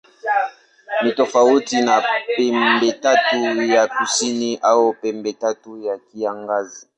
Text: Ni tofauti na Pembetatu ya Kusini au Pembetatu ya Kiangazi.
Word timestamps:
Ni 1.01 1.11
tofauti 1.11 1.81
na 1.81 2.03
Pembetatu 2.35 3.61
ya 3.65 3.87
Kusini 3.87 4.57
au 4.57 4.93
Pembetatu 4.93 5.77
ya 5.77 5.97
Kiangazi. 5.97 6.87